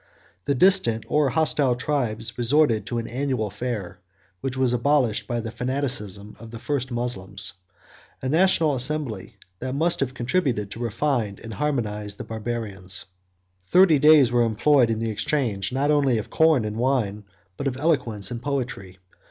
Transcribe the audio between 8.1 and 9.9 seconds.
a national assembly that